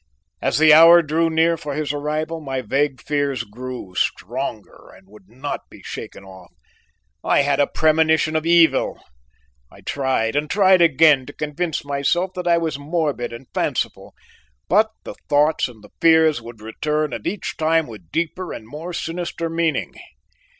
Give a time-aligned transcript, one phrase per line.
[0.41, 5.29] As the hour drew near for his arrival my vague fears grew stronger and would
[5.29, 6.51] not be shaken off.
[7.23, 8.99] I had a premonition of evil
[9.71, 14.15] I tried and tried again to convince myself that I was morbid and fanciful,
[14.67, 18.93] but the thoughts and the fears would return and each time with deeper and more
[18.93, 19.93] sinister meaning.